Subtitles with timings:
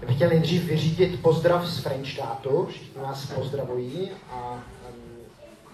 [0.00, 4.62] Já bych chtěl nejdřív vyřídit pozdrav z Frenštátu, všichni nás pozdravují a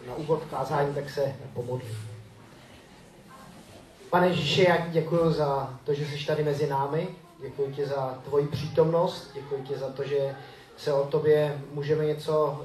[0.07, 1.99] na úvod kázání tak se pomodlím.
[4.11, 7.09] Pane Ježíši, já ti děkuji za to, že jsi tady mezi námi.
[7.41, 10.37] Děkuji ti za tvoji přítomnost, děkuji ti za to, že
[10.77, 12.65] se o tobě můžeme něco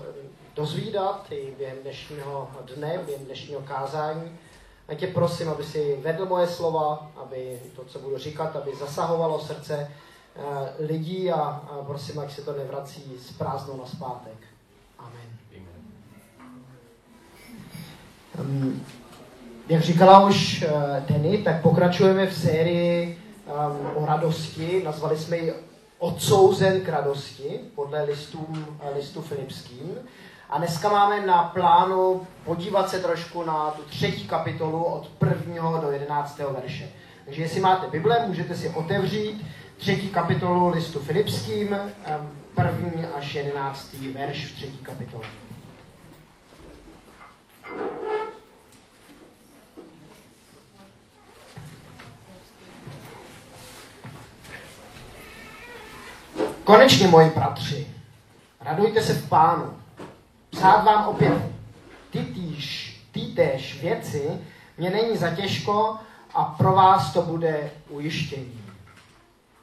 [0.55, 4.37] dozvídat i během dnešního dne, během dnešního kázání.
[4.87, 9.39] A tě prosím, aby si vedl moje slova, aby to, co budu říkat, aby zasahovalo
[9.39, 9.91] srdce
[10.79, 14.37] lidí a, a prosím, ať se to nevrací z prázdnou na zpátek.
[14.99, 15.35] Amen.
[18.39, 18.85] Um,
[19.69, 24.81] jak říkala už uh, Denny, tak pokračujeme v sérii um, o radosti.
[24.85, 25.53] Nazvali jsme ji
[25.99, 28.47] Odsouzen k radosti podle listů,
[28.95, 29.97] listu Filipským.
[30.49, 35.91] A dneska máme na plánu podívat se trošku na tu třetí kapitolu od prvního do
[35.91, 36.89] jedenáctého verše.
[37.25, 39.45] Takže jestli máte Bible, můžete si otevřít
[39.77, 41.75] třetí kapitolu listu Filipským,
[42.55, 45.25] první až jedenáctý verš v třetí kapitole.
[56.63, 57.87] Konečně, moji bratři,
[58.61, 59.73] radujte se v pánu.
[60.49, 61.41] Psát vám opět
[62.11, 64.29] ty týž, ty též věci
[64.77, 65.97] mě není za těžko
[66.33, 68.64] a pro vás to bude ujištění.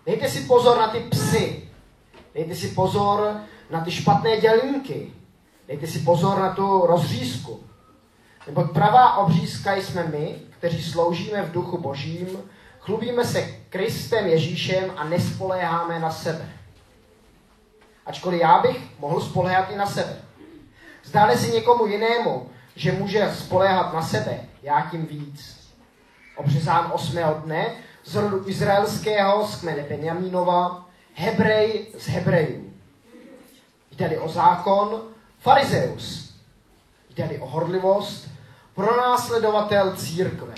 [0.07, 1.69] Dejte si pozor na ty psy.
[2.35, 3.37] Dejte si pozor
[3.71, 5.13] na ty špatné dělníky.
[5.69, 7.61] Dejte si pozor na tu rozřízku.
[8.47, 12.29] Nebo pravá obřízka jsme my, kteří sloužíme v duchu božím,
[12.81, 16.53] chlubíme se Kristem Ježíšem a nespoléháme na sebe.
[18.07, 20.17] Ačkoliv já bych mohl spoléhat i na sebe.
[21.05, 25.69] Zdále si někomu jinému, že může spoléhat na sebe, já tím víc.
[26.37, 27.67] Obřezán osmého dne
[28.05, 32.73] z rodu izraelského z kmene Benjamínova, Hebrej z Hebrejů.
[33.91, 35.03] Jde-li o zákon,
[35.39, 36.35] farizeus.
[37.11, 38.29] Jde-li o horlivost,
[38.75, 40.55] pronásledovatel církve.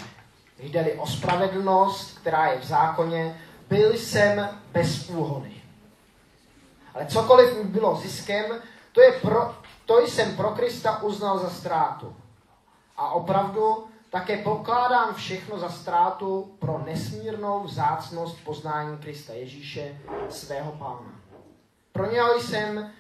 [0.58, 5.52] Jde-li o spravedlnost, která je v zákoně, byl jsem bez úhony.
[6.94, 8.44] Ale cokoliv mi bylo ziskem,
[8.92, 9.54] to, je pro,
[9.86, 12.16] to jsem pro Krista uznal za ztrátu.
[12.96, 19.98] A opravdu také pokládám všechno za ztrátu pro nesmírnou vzácnost poznání Krista Ježíše,
[20.28, 21.20] svého pána.
[21.92, 22.91] Pro něho jsem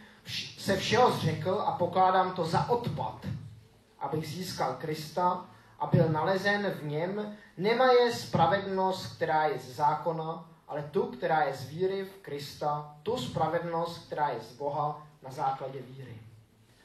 [0.58, 3.26] se všeho zřekl a pokládám to za odpad,
[3.98, 5.46] abych získal Krista
[5.78, 11.54] a byl nalezen v něm, nemaje spravedlnost, která je z zákona, ale tu, která je
[11.54, 16.18] z víry v Krista, tu spravedlnost, která je z Boha na základě víry.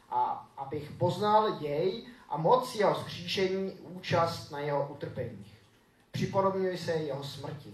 [0.10, 5.60] A abych poznal jej a moc jeho zkříšení, účast na jeho utrpeních.
[6.12, 7.74] Připodobňuji se jeho smrti.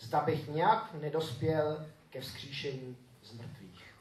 [0.00, 3.94] Zda bych nějak nedospěl ke vzkříšení z mrtvých.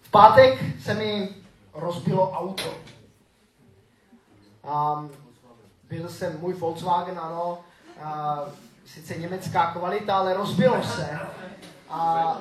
[0.00, 1.34] V pátek se mi
[1.74, 2.74] rozbilo auto.
[4.62, 5.10] Um,
[5.88, 7.58] byl jsem můj Volkswagen, ano,
[8.02, 8.38] a,
[8.86, 11.18] sice německá kvalita, ale rozbilo se.
[11.88, 12.36] A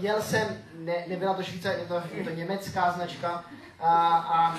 [0.00, 3.44] jel jsem, ne, nebyla to Švýcar, je to, je to německá značka,
[3.80, 4.58] a, a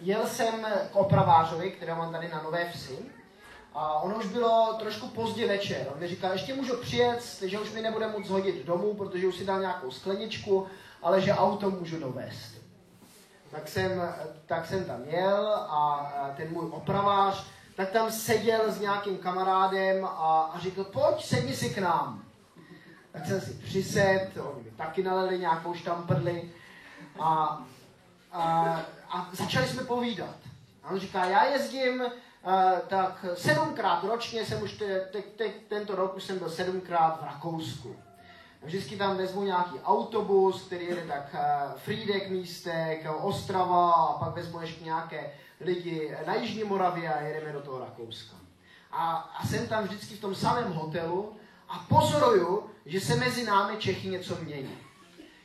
[0.00, 2.98] jel jsem k opravářovi, kterého mám tady na Nové Vsi.
[3.74, 5.86] A ono už bylo trošku pozdě večer.
[5.94, 9.36] On mi říkal, ještě můžu přijet, že už mi nebude moc hodit domů, protože už
[9.36, 10.66] si dal nějakou skleničku,
[11.02, 12.54] ale že auto můžu dovést.
[13.50, 14.14] Tak jsem,
[14.46, 17.46] tak jsem tam jel a ten můj opravář
[17.76, 22.22] tak tam seděl s nějakým kamarádem a, a řekl, pojď, sedni si k nám.
[23.16, 26.50] Tak jsem si přised, oni mi taky nalili nějakou štamprli
[27.20, 27.62] a,
[28.32, 30.36] a, a začali jsme povídat.
[30.82, 32.10] A on říká, já jezdím uh,
[32.88, 37.24] tak sedmkrát ročně, jsem už te, te, te, tento rok už jsem byl sedmkrát v
[37.24, 37.96] Rakousku.
[38.62, 44.60] Vždycky tam vezmu nějaký autobus, který jede tak uh, Frídek místek, Ostrava a pak vezmu
[44.60, 48.36] ještě nějaké lidi na Jižní Moravě a jedeme do toho Rakouska.
[48.92, 51.36] A, a jsem tam vždycky v tom samém hotelu
[51.68, 54.78] a pozoruju, že se mezi námi Čechy něco mění.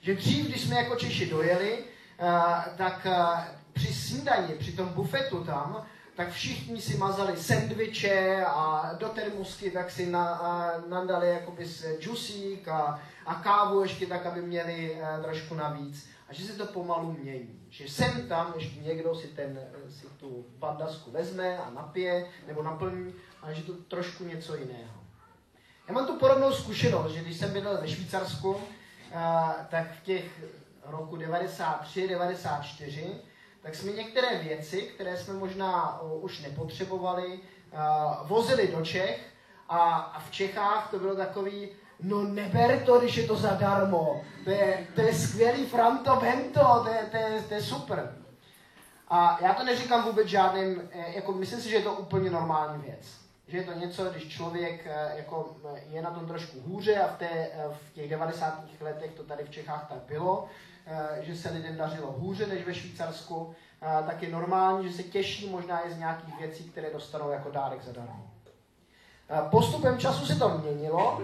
[0.02, 3.40] Že dřív, když jsme jako Češi dojeli, uh, tak uh,
[3.74, 5.86] při snídani, při tom bufetu tam,
[6.16, 11.68] tak všichni si mazali sendviče a do termusky tak si na, uh, nadali jakoby
[12.00, 16.10] džusík a, a kávu ještě tak, aby měli uh, trošku navíc.
[16.30, 17.66] A že se to pomalu mění.
[17.70, 19.60] Že sem tam ještě někdo si, ten,
[19.90, 25.02] si tu bandasku vezme a napije nebo naplní, a že to trošku něco jiného.
[25.92, 28.58] Já mám tu podobnou zkušenost, že když jsem bydlel ve Švýcarsku,
[29.70, 30.24] tak v těch
[30.86, 33.08] roku 93, 94,
[33.62, 37.40] tak jsme některé věci, které jsme možná už nepotřebovali,
[38.24, 39.20] vozili do Čech
[39.70, 44.22] A, v Čechách to bylo takový, no neber to, když je to zadarmo.
[44.44, 48.16] To je, to je skvělý Franto Bento, to je, to, je, to je super.
[49.08, 52.82] A já to neříkám vůbec žádným, eh, jako myslím si, že je to úplně normální
[52.82, 53.21] věc.
[53.48, 55.56] Že je to něco, když člověk eh, jako
[55.90, 58.64] je na tom trošku hůře a v, té, v těch 90.
[58.82, 60.48] letech to tady v Čechách tak bylo,
[61.20, 65.88] že se lidem dařilo hůře než ve Švýcarsku, tak je normální, že se těší možná
[65.88, 68.32] i z nějakých věcí, které dostanou jako dárek zadarmo.
[69.50, 71.22] Postupem času se to měnilo,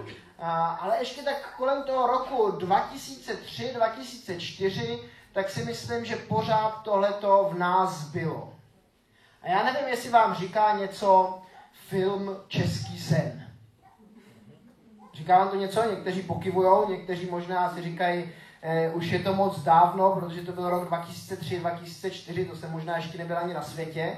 [0.80, 4.98] ale ještě tak kolem toho roku 2003-2004,
[5.32, 8.52] tak si myslím, že pořád tohleto v nás bylo.
[9.42, 11.40] A já nevím, jestli vám říká něco
[11.88, 13.48] film Český sen.
[15.18, 15.90] Říká vám to něco?
[15.90, 18.30] Někteří pokivujou, někteří možná si říkají,
[18.62, 23.18] eh, už je to moc dávno, protože to byl rok 2003-2004, to jsem možná ještě
[23.18, 24.16] nebyl ani na světě.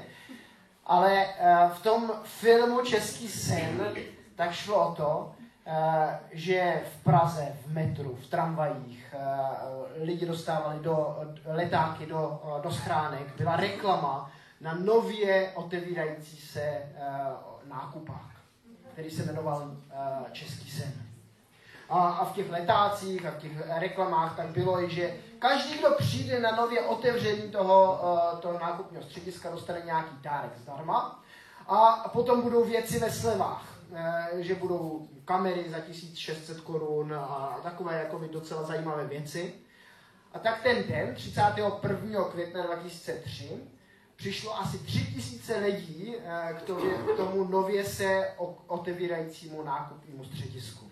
[0.85, 3.81] Ale eh, v tom filmu Český sen
[4.35, 5.31] tak šlo o to,
[5.65, 12.71] eh, že v Praze, v metru, v tramvajích eh, lidi dostávali do letáky, do, do
[12.71, 13.35] schránek.
[13.37, 14.31] Byla reklama
[14.61, 16.81] na nově otevírající se
[17.71, 18.31] nákupák,
[18.93, 19.71] který se jmenoval
[20.31, 21.11] Český sen
[21.91, 25.91] a, a v těch letácích a v těch reklamách tak bylo i, že každý, kdo
[25.97, 27.99] přijde na nově otevření toho,
[28.33, 31.23] uh, toho nákupního střediska, dostane nějaký dárek zdarma.
[31.67, 37.99] A potom budou věci ve slevách, uh, že budou kamery za 1600 korun a takové
[37.99, 39.53] jako docela zajímavé věci.
[40.33, 42.23] A tak ten den, 31.
[42.31, 43.49] května 2003,
[44.21, 48.33] přišlo asi 3000 lidí uh, k, tomu, k tomu nově se
[48.67, 50.85] otevírajícímu nákupnímu středisku.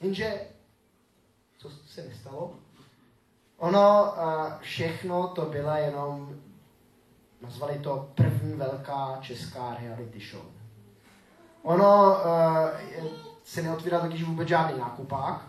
[0.00, 0.40] Jenže,
[1.58, 2.54] co se nestalo?
[3.56, 4.14] Ono
[4.60, 6.40] všechno to byla jenom,
[7.40, 10.44] nazvali to první velká česká reality show.
[11.62, 12.16] Ono
[13.44, 15.44] se neotvíral totiž vůbec žádný nákupák.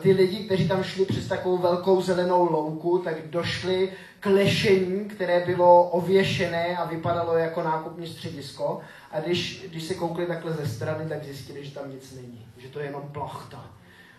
[0.00, 5.46] Ty lidi, kteří tam šli přes takovou velkou zelenou louku, tak došli k lešení, které
[5.46, 8.80] bylo ověšené a vypadalo jako nákupní středisko.
[9.10, 12.68] A když, když se koukli takhle ze strany, tak zjistili, že tam nic není, že
[12.68, 13.64] to je jenom plachta.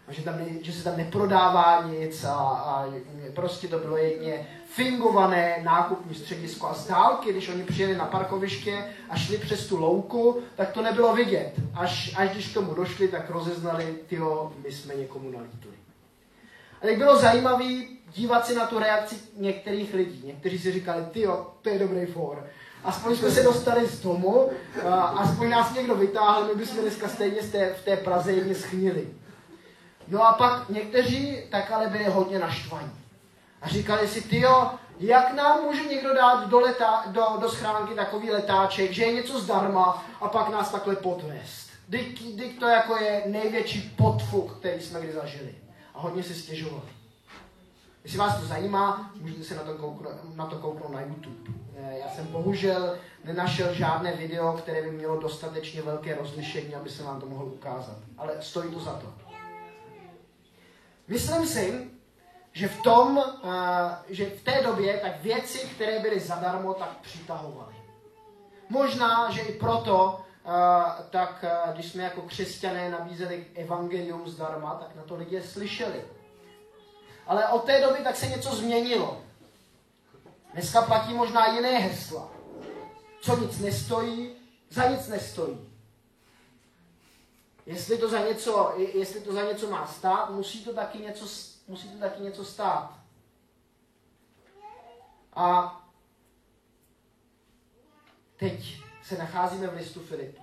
[0.07, 2.85] A že, tam že se tam neprodává nic a, a
[3.35, 6.67] prostě to bylo jedně fingované nákupní středisko.
[6.67, 10.81] A z dálky, když oni přijeli na parkoviště a šli přes tu louku, tak to
[10.81, 11.53] nebylo vidět.
[11.73, 15.71] Až, až když k tomu došli, tak rozeznali, tyho, my jsme někomu nalítli.
[16.81, 17.65] A tak bylo zajímavé
[18.13, 20.23] dívat se na tu reakci některých lidí.
[20.25, 22.47] Někteří si říkali, tyjo, to je dobrý for.
[22.83, 24.49] Aspoň jsme se dostali z domu,
[25.15, 27.41] aspoň nás někdo vytáhl, my bychom dneska stejně
[27.75, 29.07] v té Praze jedně schnili.
[30.07, 32.91] No a pak někteří tak ale byli hodně naštvaní.
[33.61, 38.31] A říkali si, tyjo, jak nám může někdo dát do, leta, do, do schránky takový
[38.31, 41.69] letáček, že je něco zdarma a pak nás takhle podvést.
[41.87, 45.55] Dik, to jako je největší podfuk, který jsme kdy zažili.
[45.93, 46.89] A hodně si stěžovali.
[48.03, 51.51] Jestli vás to zajímá, můžete se na to, kouknout, na to kouknout na YouTube.
[51.75, 57.03] Eh, já jsem bohužel nenašel žádné video, které by mělo dostatečně velké rozlišení, aby se
[57.03, 57.97] vám to mohl ukázat.
[58.17, 59.13] Ale stojí to za to.
[61.07, 61.91] Myslím si,
[62.51, 67.75] že v tom, eh, že v té době tak věci, které byly zadarmo, tak přitahovaly.
[68.69, 70.21] Možná, že i proto,
[71.09, 76.05] tak když jsme jako křesťané nabízeli evangelium zdarma, tak na to lidé slyšeli.
[77.27, 79.21] Ale od té doby tak se něco změnilo.
[80.53, 82.31] Dneska platí možná jiné hesla.
[83.21, 84.35] Co nic nestojí,
[84.69, 85.71] za nic nestojí.
[87.65, 91.25] Jestli to za něco, jestli to za něco má stát, musí to taky něco,
[91.67, 92.99] musí to taky něco stát.
[95.33, 95.77] A
[98.37, 100.40] teď se nacházíme v listu Filipů.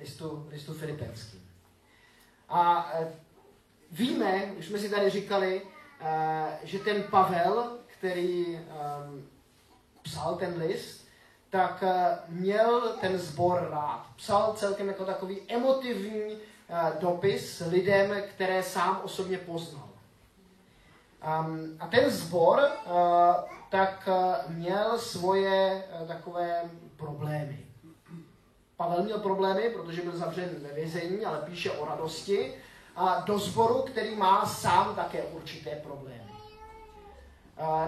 [0.00, 1.50] Listu, listu filipenským.
[2.48, 3.12] A e,
[3.90, 5.62] víme, už jsme si tady říkali,
[6.00, 8.60] e, že ten Pavel, který
[10.02, 11.08] psal ten list,
[11.50, 14.06] tak uh, měl ten sbor rád.
[14.16, 16.38] Psal celkem jako takový emotivní
[17.00, 19.88] dopis lidem, které sám osobně poznal.
[21.80, 22.62] A ten sbor
[23.70, 24.08] tak
[24.48, 27.69] měl svoje takové problémy.
[28.80, 32.54] Pavel měl problémy, protože byl zavřen ve vězení, ale píše o radosti.
[32.96, 36.32] A do sboru, který má sám také určité problémy.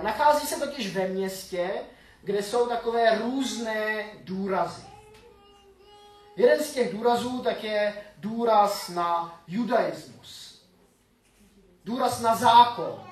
[0.02, 1.70] Nachází se totiž ve městě,
[2.22, 4.82] kde jsou takové různé důrazy.
[6.36, 10.62] Jeden z těch důrazů tak je důraz na judaismus.
[11.84, 13.04] Důraz na zákon.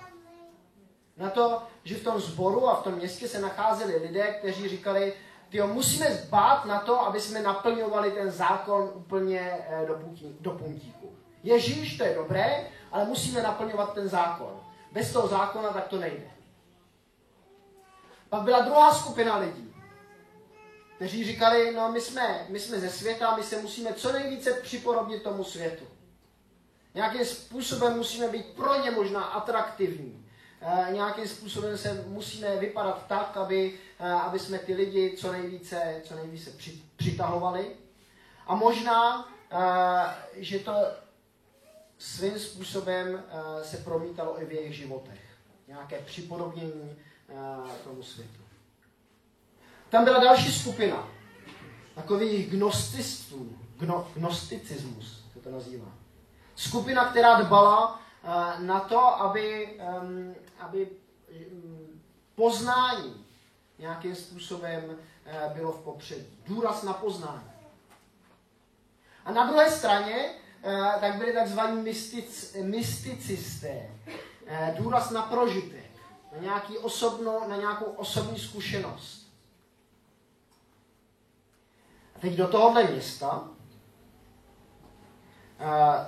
[1.17, 5.15] Na to, že v tom sboru a v tom městě se nacházeli lidé, kteří říkali,
[5.51, 10.51] tyjo, musíme zbát na to, aby jsme naplňovali ten zákon úplně eh, do, putí, do
[10.51, 11.17] puntíku.
[11.43, 14.61] Ježíš, to je dobré, ale musíme naplňovat ten zákon.
[14.93, 16.31] Bez toho zákona tak to nejde.
[18.29, 19.75] Pak byla druhá skupina lidí,
[20.97, 25.23] kteří říkali, no my jsme, my jsme ze světa, my se musíme co nejvíce připodobnit
[25.23, 25.85] tomu světu.
[26.95, 30.30] Nějakým způsobem musíme být pro ně možná atraktivní.
[30.61, 36.01] E, nějakým způsobem se musíme vypadat tak, aby, e, aby jsme ty lidi co nejvíce,
[36.05, 37.67] co nejvíce při, přitahovali.
[38.47, 40.75] A možná, e, že to
[41.99, 43.23] svým způsobem
[43.63, 45.21] se promítalo i v jejich životech.
[45.69, 46.97] Nějaké připodobnění
[47.85, 48.41] tomu světu.
[49.89, 51.09] Tam byla další skupina
[51.95, 55.89] takových gnosticů, gno, gnosticismus se to nazývá.
[56.55, 58.01] Skupina, která dbala
[58.59, 59.69] na to, aby,
[60.03, 60.91] um, aby
[61.53, 62.03] um,
[62.35, 63.27] poznání
[63.79, 66.39] nějakým způsobem uh, bylo v popředí.
[66.47, 67.51] Důraz na poznání.
[69.25, 73.91] A na druhé straně uh, tak byli takzvaní mystic, mysticisté.
[74.07, 75.91] Uh, důraz na prožitek,
[76.33, 79.33] na, nějaký osobno, na nějakou osobní zkušenost.
[82.17, 83.49] A teď do tohohle města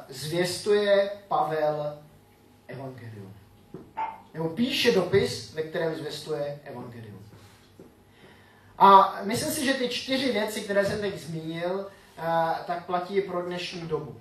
[0.09, 2.03] zvěstuje Pavel
[2.67, 3.35] evangelium.
[4.35, 7.27] Nebo píše dopis, ve kterém zvěstuje evangelium.
[8.79, 11.87] A myslím si, že ty čtyři věci, které jsem teď zmínil,
[12.67, 14.21] tak platí pro dnešní dobu.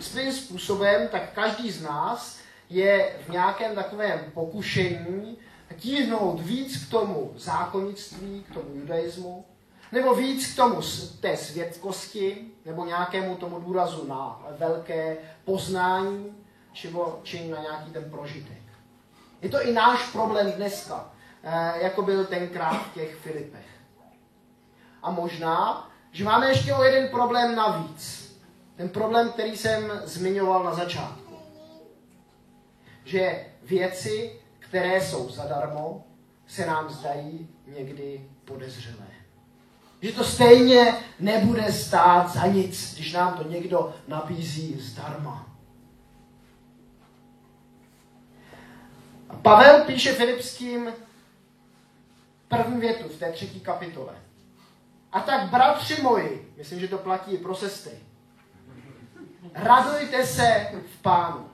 [0.00, 2.38] Svým způsobem, tak každý z nás
[2.70, 5.38] je v nějakém takovém pokušení
[5.76, 9.44] tíhnout víc k tomu zákonnictví, k tomu judaismu,
[9.92, 10.80] nebo víc k tomu
[11.20, 16.36] té světkosti, nebo nějakému tomu důrazu na velké poznání,
[17.22, 18.61] či na nějaký ten prožitek.
[19.42, 21.10] Je to i náš problém dneska,
[21.42, 23.66] eh, jako byl tenkrát v těch Filipech.
[25.02, 28.32] A možná, že máme ještě o jeden problém navíc.
[28.76, 31.36] Ten problém, který jsem zmiňoval na začátku.
[33.04, 36.04] Že věci, které jsou zadarmo,
[36.46, 39.06] se nám zdají někdy podezřelé.
[40.02, 45.51] Že to stejně nebude stát za nic, když nám to někdo nabízí zdarma.
[49.32, 50.92] A Pavel píše Filipským
[52.48, 54.14] první větu v té třetí kapitole.
[55.12, 57.98] A tak, bratři moji, myslím, že to platí i pro sestry,
[59.54, 61.48] radujte se v pánu.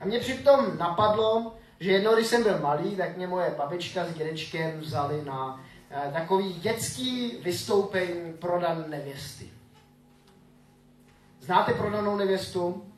[0.00, 4.14] A mě přitom napadlo, že jednou, když jsem byl malý, tak mě moje babička s
[4.14, 5.60] dědečkem vzali na
[5.92, 9.50] Eh, takový dětský vystoupení prodan nevěsty.
[11.40, 12.92] Znáte prodanou nevěstu?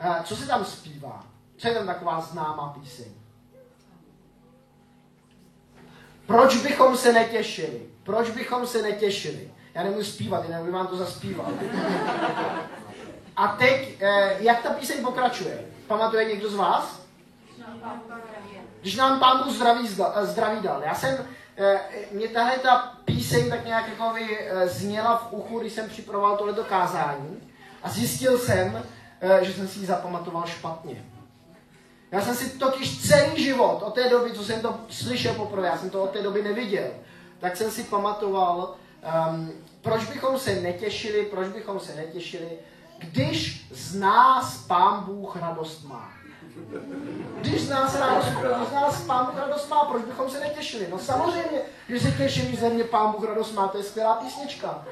[0.00, 1.26] Eh, co se tam zpívá?
[1.62, 3.06] Tam taková známá píseň?
[6.26, 7.82] Proč bychom se netěšili?
[8.02, 9.52] Proč bychom se netěšili?
[9.74, 11.52] Já nemůžu zpívat, já nemůžu vám to zaspívat.
[13.36, 15.64] A teď, eh, jak ta píseň pokračuje?
[15.86, 17.00] Pamatuje někdo z vás?
[18.80, 19.88] Když nám pán Bůh zdraví,
[20.22, 20.82] zdraví dal.
[20.82, 21.80] Já jsem, eh,
[22.12, 26.36] mě tahle ta píseň tak nějak jako by eh, zněla v uchu, když jsem připravoval
[26.36, 28.82] tohleto kázání a zjistil jsem,
[29.20, 31.04] eh, že jsem si ji zapamatoval špatně.
[32.12, 35.78] Já jsem si totiž celý život, od té doby, co jsem to slyšel poprvé, já
[35.78, 36.90] jsem to od té doby neviděl,
[37.40, 38.74] tak jsem si pamatoval,
[39.30, 42.48] um, proč bychom se netěšili, proč bychom se netěšili,
[42.98, 46.12] když z nás Pán Bůh radost má.
[47.40, 50.86] Když z nás radost, když z nás Pán Bůh radost má, proč bychom se netěšili?
[50.90, 54.14] No samozřejmě, že se těším, že ze mě Pán Bůh radost má, to je skvělá
[54.14, 54.84] písnička.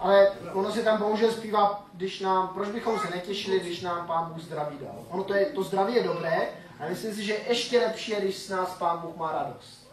[0.00, 4.32] Ale ono se tam bohužel zpívá, když nám, proč bychom se netěšili, když nám Pán
[4.32, 5.04] Bůh zdraví dal.
[5.08, 6.48] Ono to, je, to zdraví je dobré,
[6.80, 9.88] ale myslím si, že ještě lepší je, když s nás Pán Bůh má radost.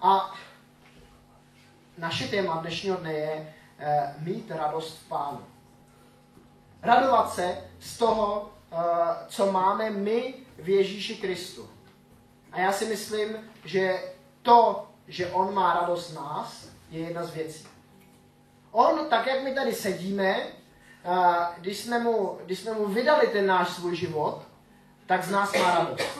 [0.00, 0.34] A
[1.98, 5.40] naše téma dnešního dne je eh, mít radost v Pánu.
[6.82, 8.76] Radovat se z toho, eh,
[9.28, 11.68] co máme my v Ježíši Kristu.
[12.52, 14.12] A já si myslím, že
[14.42, 17.73] to, že on má radost nás, je jedna z věcí.
[18.76, 20.36] On, tak jak my tady sedíme,
[21.58, 24.42] když jsme mu, když jsme mu vydali ten náš svůj život,
[25.06, 26.18] tak z nás má radost.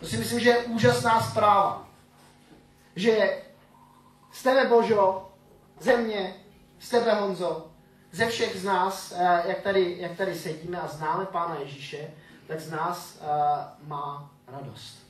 [0.00, 1.88] To si myslím, že je úžasná zpráva.
[2.96, 3.42] Že
[4.32, 5.32] z tebe, Božo,
[5.78, 6.34] země,
[6.78, 7.66] z tebe, Honzo,
[8.12, 9.12] ze všech z nás,
[9.44, 12.10] jak tady, jak tady sedíme a známe Pána Ježíše,
[12.46, 13.18] tak z nás
[13.86, 15.06] má radost.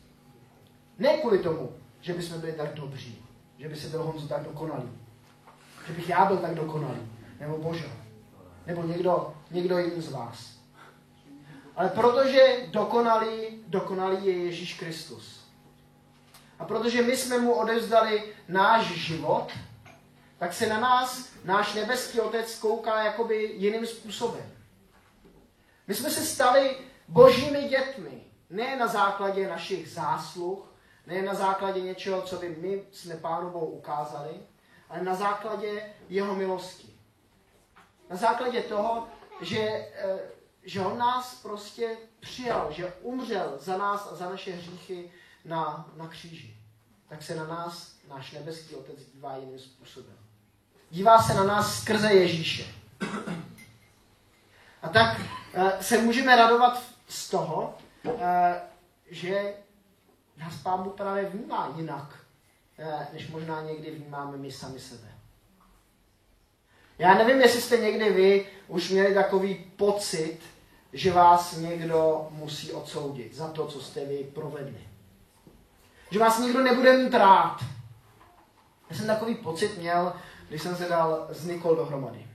[0.99, 3.25] Ne kvůli tomu, že bychom byli tak dobří,
[3.59, 5.00] že by se byl Honzo tak dokonalý,
[5.87, 7.89] že bych já byl tak dokonalý, nebo Bože,
[8.67, 10.61] nebo někdo, někdo jiný z vás.
[11.77, 15.41] Ale protože dokonalý, dokonalý je Ježíš Kristus.
[16.59, 19.53] A protože my jsme mu odevzdali náš život,
[20.39, 24.53] tak se na nás náš nebeský otec kouká jakoby jiným způsobem.
[25.87, 26.77] My jsme se stali
[27.09, 28.25] božími dětmi.
[28.51, 30.75] Ne na základě našich zásluh,
[31.07, 34.31] ne na základě něčeho, co by my jsme Pánu Bohu ukázali,
[34.90, 36.90] ale na základě jeho milosti.
[38.11, 39.09] Na základě toho,
[39.40, 40.18] že, eh,
[40.62, 45.12] že on nás prostě přijal, že umřel za nás a za naše hříchy
[45.44, 46.56] na, na kříži.
[47.09, 50.16] Tak se na nás náš nebeský Otec dívá jiným způsobem.
[50.90, 52.75] Dívá se na nás skrze Ježíše.
[54.82, 55.20] A tak
[55.54, 57.78] eh, se můžeme radovat z toho,
[58.20, 58.62] eh,
[59.11, 59.54] že
[60.37, 62.20] nás Pán Bůh právě vnímá jinak,
[63.13, 65.09] než možná někdy vnímáme my sami sebe.
[66.99, 70.39] Já nevím, jestli jste někdy vy už měli takový pocit,
[70.93, 74.81] že vás někdo musí odsoudit za to, co jste vy provedli.
[76.11, 77.61] Že vás nikdo nebude mít rád.
[78.91, 80.13] Já jsem takový pocit měl,
[80.49, 82.27] když jsem se dal s Nikol dohromady.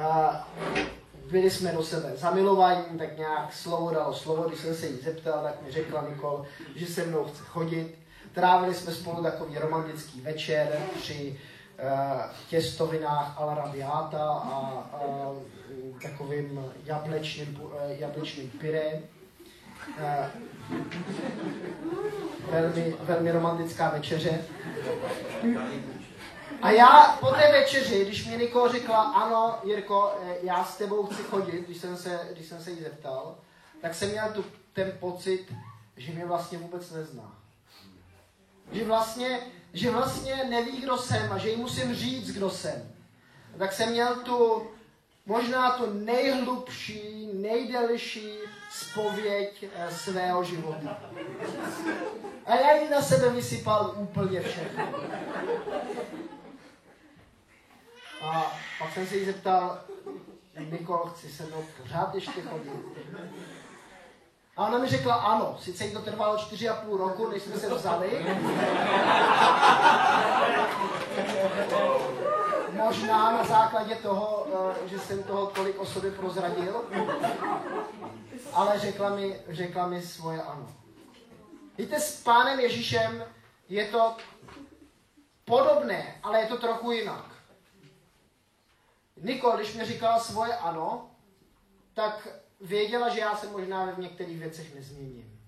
[0.00, 0.48] A
[1.30, 5.42] byli jsme do sebe zamilovaní, tak nějak slovo dalo slovo, když jsem se jí zeptal,
[5.42, 7.98] tak mi řekla Nikol, že se mnou chce chodit.
[8.34, 11.38] Trávili jsme spolu takový romantický večer při
[11.80, 14.56] Eh, těstovinách la rabiata a,
[14.92, 15.32] a
[16.02, 19.02] takovým jablečným, eh, jablečným pyré.
[19.98, 20.30] Eh,
[22.50, 24.44] velmi, velmi romantická večeře.
[26.62, 31.22] A já po té večeři, když mi Niko řekla, ano, Jirko, já s tebou chci
[31.22, 33.36] chodit, když jsem se, když jsem se jí zeptal,
[33.82, 35.54] tak jsem měl tu, ten pocit,
[35.96, 37.37] že mě vlastně vůbec nezná.
[38.72, 39.40] Že vlastně
[39.72, 42.92] že vlastně neví, kdo jsem a že jí musím říct, kdo jsem.
[43.54, 44.66] A tak jsem měl tu
[45.26, 48.32] možná tu nejhlubší, nejdelší
[48.72, 51.00] spověď eh, svého života.
[52.46, 54.84] A já jí na sebe vysypal úplně všechno.
[58.22, 59.80] A pak jsem se jí zeptal,
[60.70, 62.72] Nikol, chci se mnou pořád ještě chodit.
[64.58, 67.56] A ona mi řekla ano, sice jí to trvalo čtyři a půl roku, než jsme
[67.56, 68.26] se vzali.
[72.72, 76.84] Možná na základě toho, eh, že jsem toho tolik o sobě prozradil.
[78.52, 80.66] Ale řekla mi, řekla mi svoje ano.
[81.78, 83.24] Víte, s pánem Ježíšem
[83.68, 84.16] je to
[85.44, 87.24] podobné, ale je to trochu jinak.
[89.16, 91.10] Nikol, když mi říkala svoje ano,
[91.94, 92.28] tak
[92.60, 95.40] věděla, že já se možná v některých věcech nezměním.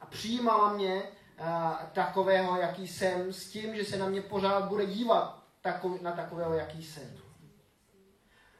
[0.00, 1.46] A přijímala mě uh,
[1.92, 6.54] takového, jaký jsem, s tím, že se na mě pořád bude dívat takový, na takového,
[6.54, 7.16] jaký jsem.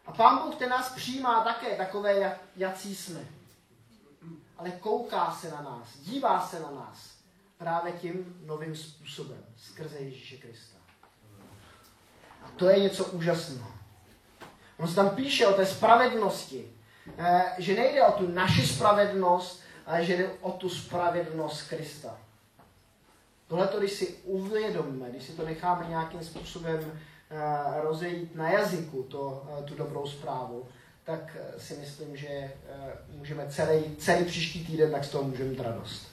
[0.07, 3.21] A Pán Bůh ten nás přijímá také takové, jak, jací jsme.
[4.57, 7.15] Ale kouká se na nás, dívá se na nás
[7.59, 10.79] právě tím novým způsobem, skrze Ježíše Krista.
[12.43, 13.75] A to je něco úžasného.
[14.79, 16.74] On se tam píše o té spravedlnosti, Eh,
[17.59, 22.19] že nejde o tu naši spravedlnost, ale že jde o tu spravedlnost Krista.
[23.49, 29.03] Tohle to, když si uvědomíme, když si to necháme nějakým způsobem eh, rozejít na jazyku,
[29.03, 30.69] to, eh, tu dobrou zprávu,
[31.05, 32.53] tak si myslím, že
[33.09, 36.09] můžeme celý, celý příští týden, tak z toho můžeme mít radost.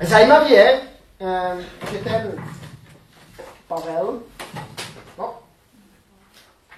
[0.00, 0.80] Zajímavé je,
[1.92, 2.44] že ten
[3.68, 4.22] Pavel,
[5.18, 5.42] no,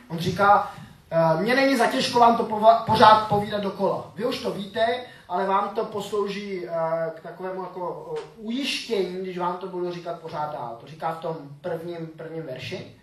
[0.08, 0.91] on říká, Eh,
[1.40, 2.44] mně není zatěžko vám to
[2.86, 4.12] pořád povídat dokola.
[4.14, 6.70] Vy už to víte, ale vám to poslouží eh,
[7.14, 10.78] k takovému jako eh, ujištění, když vám to budu říkat pořád dál.
[10.80, 13.00] To říká v tom prvním, prvním verši.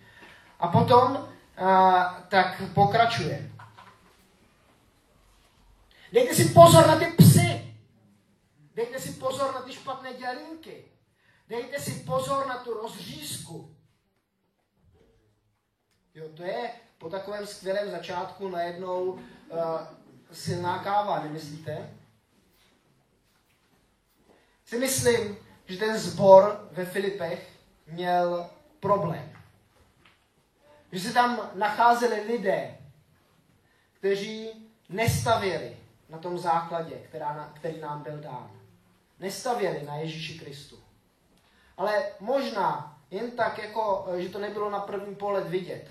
[0.59, 1.27] A potom
[2.27, 3.51] tak pokračuje.
[6.13, 7.75] Dejte si pozor na ty psy.
[8.75, 10.85] Dejte si pozor na ty špatné dělinky.
[11.49, 13.75] Dejte si pozor na tu rozřízku.
[16.15, 19.19] Jo, to je po takovém skvělém začátku najednou uh,
[20.31, 21.89] silná káva, nemyslíte?
[24.65, 29.31] Si myslím, že ten zbor ve Filipech měl problém.
[30.91, 32.77] Že se tam nacházeli lidé,
[33.93, 34.49] kteří
[34.89, 35.77] nestavěli
[36.09, 38.51] na tom základě, která, který nám byl dán.
[39.19, 40.79] Nestavěli na Ježíši Kristu.
[41.77, 45.89] Ale možná jen tak, jako, že to nebylo na první pohled vidět,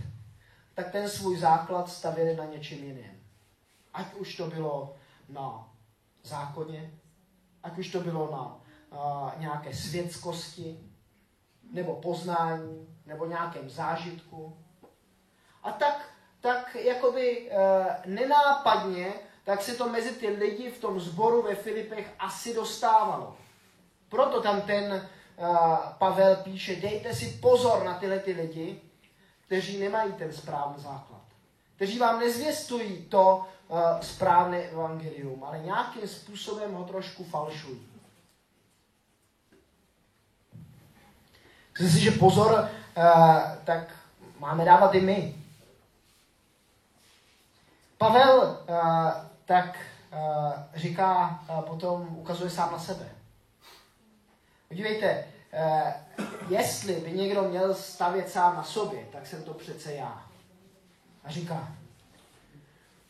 [0.79, 3.21] tak ten svůj základ stavěli na něčem jiném.
[3.95, 4.97] Ať už to bylo
[5.29, 5.69] na
[6.23, 6.91] zákoně,
[7.63, 8.61] ať už to bylo na
[8.99, 10.81] uh, nějaké světskosti,
[11.73, 14.59] nebo poznání, nebo nějakém zážitku.
[15.63, 16.11] A tak,
[16.41, 19.13] tak jakoby uh, nenápadně
[19.45, 23.37] tak se to mezi ty lidi v tom sboru ve Filipech asi dostávalo.
[24.09, 28.88] Proto tam ten uh, Pavel píše, dejte si pozor na tyhle ty lidi,
[29.49, 31.21] kteří nemají ten správný základ.
[31.77, 37.89] Kteří vám nezvěstují to uh, správné evangelium, ale nějakým způsobem ho trošku falšují.
[41.73, 43.05] Myslím si, že pozor, uh,
[43.65, 43.95] tak
[44.39, 45.35] máme dávat i my.
[47.99, 49.13] Pavel uh,
[49.45, 49.79] tak
[50.13, 53.09] uh, říká, uh, potom ukazuje sám na sebe.
[54.69, 55.93] Podívejte, uh,
[56.49, 60.29] jestli by někdo měl stavět sám na sobě, tak jsem to přece já.
[61.25, 61.69] A říká,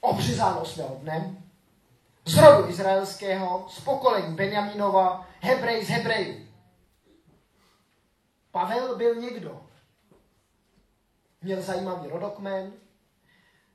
[0.00, 1.36] obřizáno jsme dne,
[2.24, 6.46] z rodu izraelského, z pokolení Benjamínova, Hebrej z Hebrejů.
[8.50, 9.62] Pavel byl někdo.
[11.42, 12.72] Měl zajímavý rodokmen,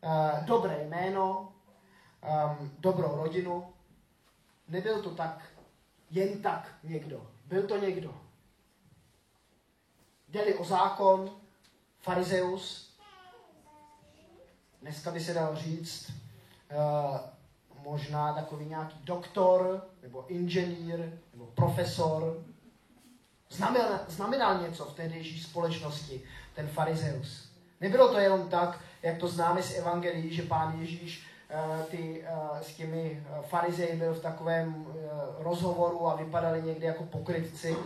[0.01, 1.53] uh, dobré jméno,
[2.59, 3.73] um, dobrou rodinu.
[4.67, 5.43] Nebyl to tak
[6.09, 7.27] jen tak někdo.
[7.45, 8.13] Byl to někdo.
[10.33, 11.31] Jde o zákon,
[12.01, 12.89] farizeus,
[14.81, 17.19] dneska by se dalo říct, uh,
[17.83, 22.43] možná takový nějaký doktor, nebo inženýr, nebo profesor.
[23.49, 26.21] Znamenal, znamenal něco v tehdejší společnosti,
[26.55, 27.49] ten farizeus.
[27.81, 32.59] Nebylo to jenom tak, jak to známe z Evangelií, že pán Ježíš uh, ty, uh,
[32.59, 34.87] s těmi farizeji byl v takovém
[35.37, 37.77] rozhovoru a vypadali někdy jako pokrytci,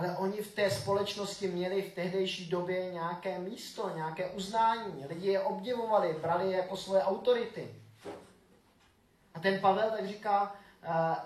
[0.00, 5.04] ale oni v té společnosti měli v tehdejší době nějaké místo, nějaké uznání.
[5.08, 7.74] Lidi je obdivovali, brali je jako svoje autority.
[9.34, 10.54] A ten Pavel tak říká,
[10.88, 11.16] uh,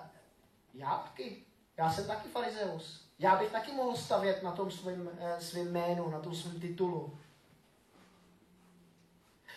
[0.73, 1.37] já taky,
[1.77, 3.07] já jsem taky farizeus.
[3.19, 7.17] Já bych taky mohl stavět na tom svým, uh, svým jménu, na tom svým titulu.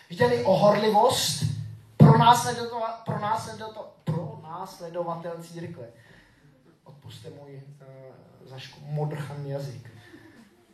[0.09, 1.43] Jde-li o horlivost,
[4.13, 5.91] pro následovatel církve.
[6.89, 9.89] Odpuste můj uh, zašku, modrchaný jazyk.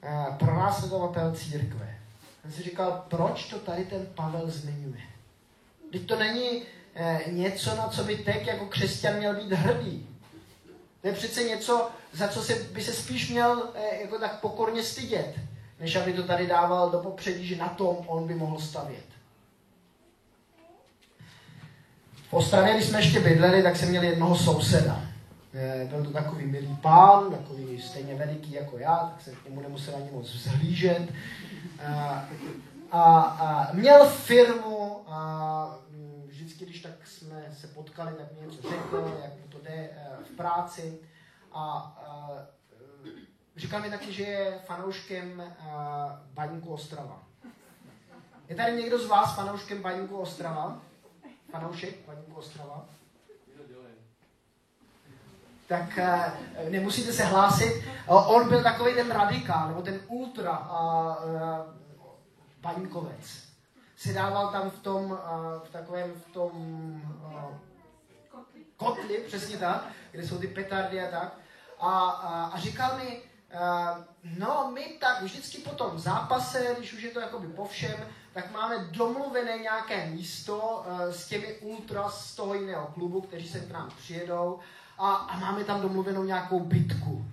[0.04, 1.98] Uh, pro následovatel církve.
[2.42, 5.02] Jsem si říkal, proč to tady ten Pavel zmiňuje?
[5.92, 6.62] Teď to není
[6.96, 10.10] eh, něco, na co by teď jako křesťan měl být hrdý.
[11.02, 13.70] To je přece něco, za co se, by se spíš měl
[14.02, 15.36] jako tak pokorně stydět,
[15.80, 19.06] než aby to tady dával do popředí, že na tom on by mohl stavět.
[22.30, 25.15] V Ostravě, když jsme ještě bydleli, tak jsem měl jednoho souseda.
[25.58, 29.62] Eh, byl to takový milý pán, takový stejně veliký jako já, tak se k němu
[29.62, 31.14] nemusel ani moc vzhlížet.
[31.88, 32.26] A,
[32.92, 35.80] a, a měl firmu a
[36.26, 40.24] vždycky, když tak jsme se potkali, tak mi něco řekl, jak mu to jde eh,
[40.24, 41.00] v práci.
[41.52, 41.62] A,
[42.08, 42.30] a
[43.56, 45.44] říkal mi taky, že je fanouškem
[46.34, 47.24] Baníku Ostrava.
[48.50, 50.82] Je tady někdo z vás fanouškem Baníku Ostrava?
[51.52, 52.86] Fanoušek Baníku Ostrava?
[55.68, 57.84] Tak uh, nemusíte se hlásit.
[58.08, 61.42] On byl takový ten radikál, nebo ten ultra uh, uh,
[62.62, 63.46] baňkovec.
[63.98, 65.18] Sedával tam v tom, uh,
[65.64, 66.52] v takovém, v tom
[67.24, 67.58] uh,
[68.78, 71.38] kotli, přesně tak, kde jsou ty petardy a tak.
[71.80, 73.22] A, a, a říkal mi,
[73.54, 74.04] uh,
[74.38, 78.52] no my tak vždycky po tom zápase, když už je to jakoby po všem, tak
[78.52, 83.72] máme domluvené nějaké místo uh, s těmi ultra z toho jiného klubu, kteří se k
[83.72, 84.60] nám přijedou
[84.98, 87.26] a, a máme tam domluvenou nějakou bitku.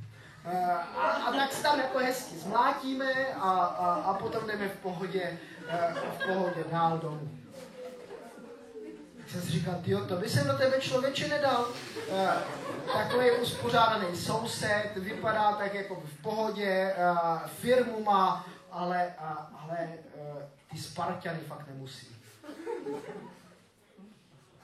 [0.44, 4.76] Uh, a, a tak se tam jako hezky zmlátíme a, a, a potom jdeme v
[4.76, 7.38] pohodě, uh, v pohodě dál domů.
[9.16, 11.66] Tak jsem si říkal, tyjo, to by jsem do tebe člověče nedal.
[12.08, 12.30] Uh,
[12.92, 16.94] takový uspořádaný soused, vypadá tak jako v pohodě,
[17.46, 19.14] firmu má, ale,
[19.62, 19.88] ale
[20.70, 22.16] ty Spartany fakt nemusí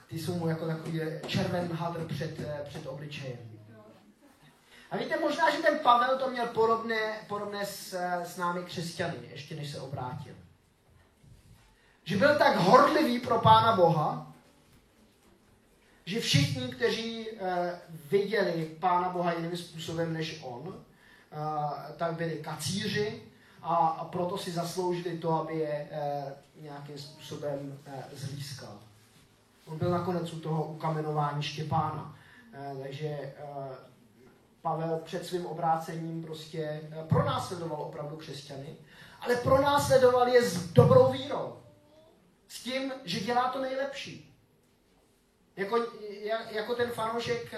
[0.09, 3.39] ty jsou mu jako takový červen hadr před, eh, před obličejem.
[4.91, 9.15] A víte, možná, že ten Pavel to měl podobné, podobné s, eh, s námi křesťany,
[9.31, 10.33] ještě než se obrátil.
[12.03, 14.33] Že byl tak horlivý pro Pána Boha,
[16.05, 17.47] že všichni, kteří uh,
[18.09, 20.85] viděli Pána Boha jiným způsobem než on,
[21.97, 23.23] tak byli kacíři
[23.61, 25.89] a, proto si zasloužili to, aby je
[26.55, 27.79] nějakým způsobem
[28.13, 28.79] zlískal.
[29.67, 32.15] On byl nakonec u toho ukamenování Štěpána.
[32.53, 33.33] Eh, takže eh,
[34.61, 38.77] Pavel před svým obrácením prostě eh, pronásledoval opravdu křesťany,
[39.21, 41.57] ale pronásledoval je s dobrou vírou.
[42.47, 44.25] S tím, že dělá to nejlepší.
[45.55, 45.85] Jako,
[46.51, 47.53] jako ten fanoušek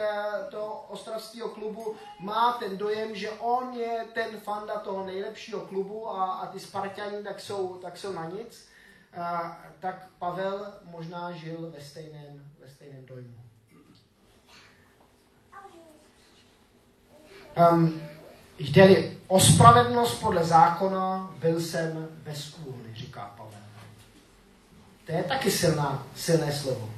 [0.52, 6.34] toho ostravského klubu má ten dojem, že on je ten fanda toho nejlepšího klubu a,
[6.34, 8.71] a ty Spartani tak jsou, tak jsou na nic.
[9.18, 13.36] A, tak Pavel možná žil ve stejném, ve stejném dojmu.
[17.72, 18.02] Um,
[18.60, 23.60] jde o spravedlnost podle zákona, byl jsem bez úhly, říká Pavel.
[25.06, 26.90] To je taky silná, silné slovo.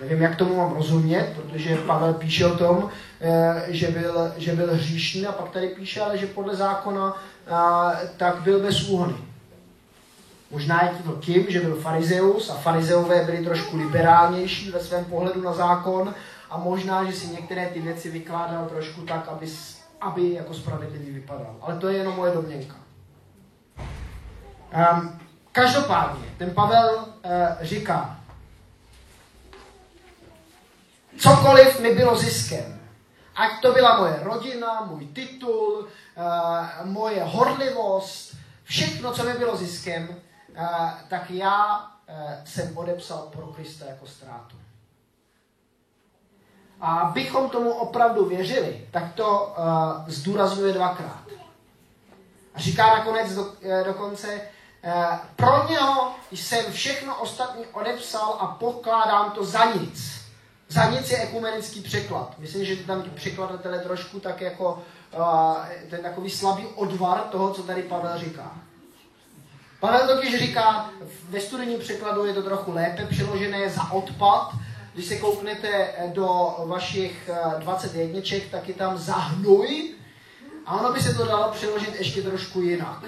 [0.00, 4.74] Nevím, jak tomu mám rozumět, protože Pavel píše o tom, eh, že byl, že byl
[4.74, 7.22] hříšný a pak tady píše, ale že podle zákona
[8.16, 9.14] tak byl bez úhony.
[10.50, 15.42] Možná je to tím, že byl farizeus a farizeové byli trošku liberálnější ve svém pohledu
[15.42, 16.14] na zákon
[16.50, 19.46] a možná, že si některé ty věci vykládal trošku tak, aby,
[20.00, 21.56] aby jako spravedlivý vypadal.
[21.60, 22.76] Ale to je jenom moje domněnka.
[24.92, 25.20] Um,
[25.52, 27.30] každopádně, ten Pavel uh,
[27.60, 28.20] říká,
[31.18, 32.80] cokoliv mi bylo ziskem,
[33.36, 40.08] ať to byla moje rodina, můj titul, uh, moje horlivost, všechno, co mi bylo ziskem,
[41.08, 42.14] tak já uh,
[42.44, 44.56] jsem odepsal pro Krista jako ztrátu.
[46.80, 51.24] A abychom tomu opravdu věřili, tak to uh, zdůrazňuje dvakrát.
[52.54, 53.52] A říká nakonec do, uh,
[53.84, 54.40] dokonce,
[54.84, 60.24] uh, pro něho jsem všechno ostatní odepsal a pokládám to za nic.
[60.68, 62.38] Za nic je ekumenický překlad.
[62.38, 64.82] Myslím, že tam překladatelé trošku tak jako
[65.16, 65.56] uh,
[65.90, 68.52] ten takový slabý odvar toho, co tady Pavel říká.
[69.84, 70.90] Pavel totiž říká,
[71.28, 74.50] ve studijním překladu je to trochu lépe přeložené za odpad,
[74.94, 79.94] když se kouknete eh, do vašich 21, eh, tak je tam zahnuj
[80.66, 83.04] a ono by se to dalo přeložit ještě trošku jinak.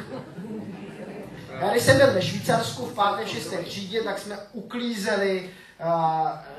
[1.60, 3.28] Já když jsem byl ve Švýcarsku v 5.
[3.28, 3.54] 6.
[3.64, 5.84] třídě, tak jsme uklízeli eh,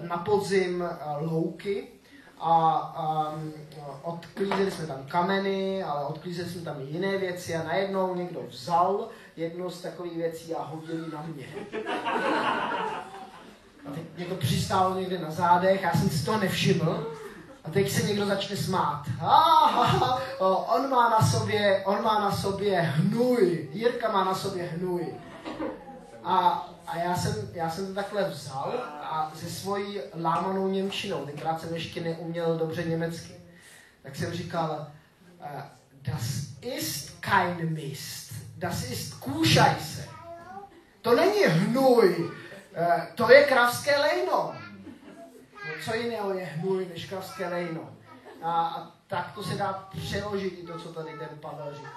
[0.07, 0.83] na podzim
[1.19, 1.87] louky
[2.39, 3.53] a um,
[4.03, 9.09] odklízeli jsme tam kameny, ale odklízeli jsme tam i jiné věci a najednou někdo vzal
[9.37, 11.45] jednu z takových věcí a hodil na mě.
[13.85, 17.13] A teď mě to přistálo někde na zádech, já jsem si toho nevšiml.
[17.63, 19.03] A teď se někdo začne smát.
[19.21, 20.19] Ah,
[20.75, 23.69] on má na sobě, on má na sobě hnůj.
[23.71, 25.05] Jirka má na sobě hnůj.
[26.23, 31.61] A, a já, jsem, já jsem to takhle vzal a se svojí lámanou němčinou, tenkrát
[31.61, 33.33] jsem ještě neuměl dobře německy,
[34.03, 34.87] tak jsem říkal,
[35.39, 35.61] uh,
[36.01, 40.07] das ist kein Mist, das ist Kuhscheiße.
[41.01, 42.31] To není hnůj,
[42.79, 44.55] Eh, to je kravské lejno.
[45.53, 47.97] No, co jiného je hnůj než kravské lejno.
[48.41, 51.89] A, a tak to se dá přeložit i to, co tady ten Pavel říká.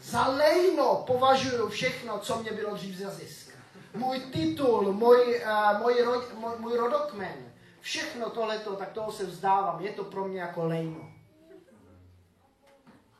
[0.00, 3.52] Za lejno považuji všechno, co mě bylo dřív za zisk.
[3.94, 9.80] Můj titul, můj, uh, můj, ro, můj, můj rodokmen, všechno tohleto, tak toho se vzdávám.
[9.80, 11.12] Je to pro mě jako lejno.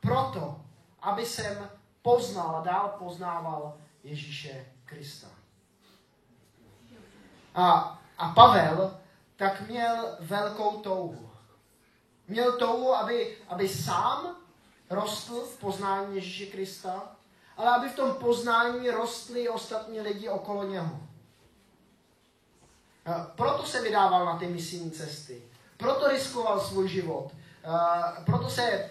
[0.01, 0.61] Proto,
[1.03, 1.70] aby jsem
[2.02, 5.28] poznal a dál poznával Ježíše Krista.
[7.54, 8.96] A, a Pavel
[9.36, 11.30] tak měl velkou touhu.
[12.28, 14.36] Měl touhu, aby, aby sám
[14.90, 17.02] rostl v poznání Ježíše Krista,
[17.56, 21.00] ale aby v tom poznání rostli ostatní lidi okolo něho.
[23.36, 25.42] Proto se vydával na ty misijní cesty.
[25.76, 27.32] Proto riskoval svůj život.
[28.26, 28.90] Proto se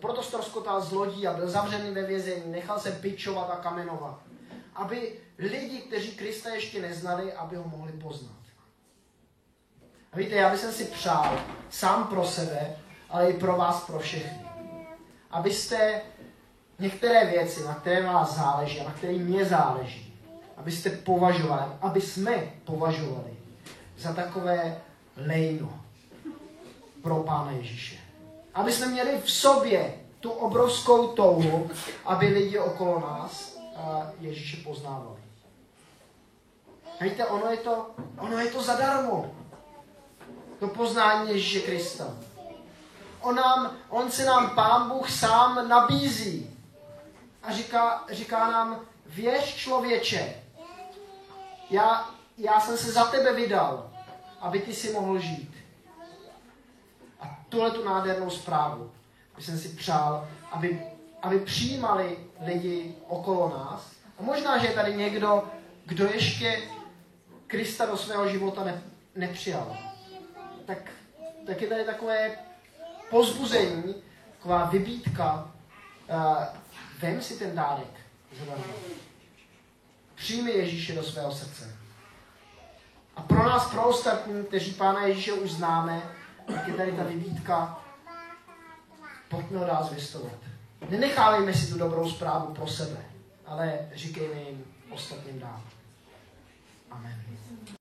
[0.00, 4.20] proto stroskotal z lodí a byl zavřený ve vězení, nechal se pičovat a kamenovat.
[4.74, 8.38] Aby lidi, kteří Krista ještě neznali, aby ho mohli poznat.
[10.12, 12.76] A víte, já bych si přál sám pro sebe,
[13.10, 14.48] ale i pro vás, pro všechny.
[15.30, 16.02] Abyste
[16.78, 20.14] některé věci, na které vás záleží a na které mě záleží,
[20.56, 23.36] abyste považovali, aby jsme považovali
[23.98, 24.80] za takové
[25.16, 25.80] lejno
[27.02, 28.07] pro Pána Ježíše.
[28.58, 31.70] Aby jsme měli v sobě tu obrovskou touhu,
[32.04, 33.58] aby lidi okolo nás
[34.20, 35.20] Ježíše poznávali.
[37.00, 39.34] Víte, ono je to, ono je to zadarmo.
[40.60, 42.04] To poznání Ježíše Krista.
[43.20, 46.56] On, nám, on se nám Pán Bůh sám nabízí.
[47.42, 50.34] A říká, říká nám, věř člověče,
[51.70, 53.90] já, já jsem se za tebe vydal,
[54.40, 55.57] aby ty si mohl žít.
[57.48, 58.90] Tuhle tu nádhernou zprávu
[59.38, 60.82] bych jsem si přál, aby,
[61.22, 63.92] aby přijímali lidi okolo nás.
[64.18, 65.44] A možná, že je tady někdo,
[65.86, 66.62] kdo ještě
[67.46, 68.82] Krista do svého života ne,
[69.14, 69.76] nepřijal,
[70.66, 70.78] tak,
[71.46, 72.30] tak je tady takové
[73.10, 73.94] pozbuzení,
[74.36, 75.50] taková vybítka,
[76.10, 76.44] uh,
[77.00, 78.00] vem si ten dárek
[78.38, 78.64] zadarmo.
[80.14, 81.76] Přijmi Ježíše do svého srdce.
[83.16, 86.02] A pro nás, pro ostatní, kteří Pána Ježíše už známe,
[86.66, 87.84] je tady ta vybítka,
[89.28, 90.32] pojďme ho dál zvěstovat.
[90.90, 92.98] Nenechávejme si tu dobrou zprávu pro sebe,
[93.46, 95.62] ale říkejme jim, ostatním dát.
[96.90, 97.27] Amen.